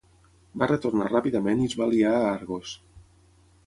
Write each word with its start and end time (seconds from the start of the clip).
Va 0.61 0.69
retornar 0.71 1.11
ràpidament 1.11 1.63
i 1.67 1.71
es 1.73 1.79
va 1.83 1.87
aliar 1.89 2.17
a 2.19 2.27
Argos. 2.35 2.77